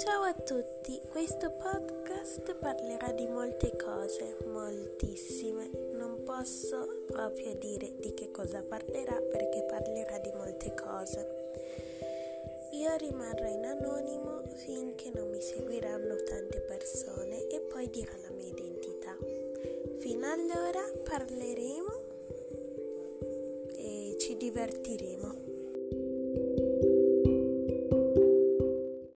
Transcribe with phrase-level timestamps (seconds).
[0.00, 5.68] Ciao a tutti, questo podcast parlerà di molte cose, moltissime.
[5.92, 11.26] Non posso proprio dire di che cosa parlerà perché parlerà di molte cose.
[12.72, 18.48] Io rimarrò in anonimo finché non mi seguiranno tante persone e poi dirò la mia
[18.48, 19.14] identità.
[19.98, 21.92] Fino allora parleremo
[23.76, 25.49] e ci divertiremo.